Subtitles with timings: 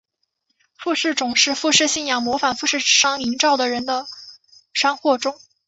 [0.79, 4.07] 富士冢是富士信仰模仿富士山营造的人工的
[4.73, 5.35] 山或冢。